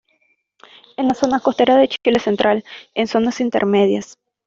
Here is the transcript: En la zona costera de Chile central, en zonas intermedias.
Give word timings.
En 0.97 1.07
la 1.09 1.13
zona 1.13 1.39
costera 1.41 1.77
de 1.77 1.87
Chile 1.87 2.19
central, 2.19 2.63
en 2.95 3.05
zonas 3.07 3.39
intermedias. 3.39 4.17